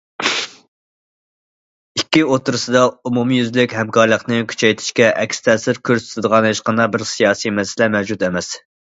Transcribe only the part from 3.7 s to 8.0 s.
ھەمكارلىقنى كۈچەيتىشكە ئەكس تەسىر كۆرسىتىدىغان ھېچقانداق بىر سىياسىي مەسىلە